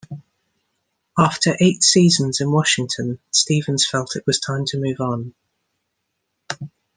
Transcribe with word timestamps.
After 1.15 1.55
eight 1.59 1.83
seasons 1.83 2.41
in 2.41 2.49
Washington, 2.51 3.19
Stevens 3.29 3.85
felt 3.85 4.15
it 4.15 4.25
was 4.25 4.39
time 4.39 4.65
to 4.69 4.79
move 4.79 4.99
on. 4.99 5.35